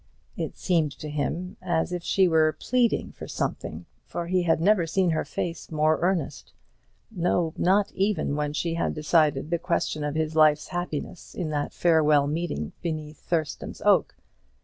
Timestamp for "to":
0.97-1.11